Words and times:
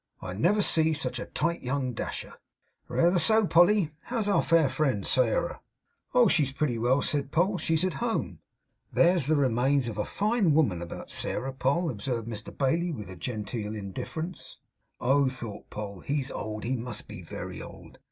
I 0.19 0.33
never 0.33 0.63
see 0.63 0.93
such 0.95 1.19
a 1.19 1.27
tight 1.27 1.61
young 1.61 1.93
dasher.' 1.93 2.33
'Reether 2.89 3.19
so, 3.19 3.45
Polly. 3.45 3.91
How's 4.05 4.27
our 4.27 4.41
fair 4.41 4.67
friend, 4.67 5.03
Sairah?' 5.05 5.59
'Oh, 6.15 6.27
she's 6.27 6.51
pretty 6.51 6.79
well,' 6.79 7.03
said 7.03 7.31
Poll. 7.31 7.59
'She's 7.59 7.85
at 7.85 7.93
home.' 8.01 8.39
'There's 8.91 9.27
the 9.27 9.35
remains 9.35 9.87
of 9.87 9.99
a 9.99 10.03
fine 10.03 10.55
woman 10.55 10.81
about 10.81 11.11
Sairah, 11.11 11.53
Poll,' 11.53 11.91
observed 11.91 12.27
Mr 12.27 12.57
Bailey, 12.57 12.91
with 12.91 13.15
genteel 13.19 13.75
indifference. 13.75 14.57
'Oh!' 14.99 15.29
thought 15.29 15.69
Poll, 15.69 15.99
'he's 15.99 16.31
old. 16.31 16.63
He 16.63 16.75
must 16.75 17.07
be 17.07 17.21
very 17.21 17.61
old! 17.61 17.99